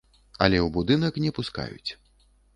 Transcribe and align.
Але 0.45 0.57
ў 0.59 0.67
будынак 0.77 1.21
не 1.25 1.31
пускаюць. 1.41 1.89